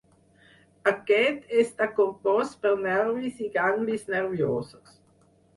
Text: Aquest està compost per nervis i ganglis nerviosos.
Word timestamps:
Aquest 0.91 1.53
està 1.65 1.87
compost 2.01 2.57
per 2.65 2.73
nervis 2.89 3.45
i 3.49 3.51
ganglis 3.61 4.11
nerviosos. 4.15 4.99